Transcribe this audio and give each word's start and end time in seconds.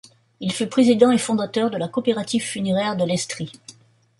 Il 0.39 0.51
fut 0.51 0.65
président 0.65 1.11
et 1.11 1.19
fondateur 1.19 1.69
de 1.69 1.77
la 1.77 1.87
coopérative 1.87 2.41
funéraire 2.41 2.97
de 2.97 3.03
l'Estrie. 3.05 3.51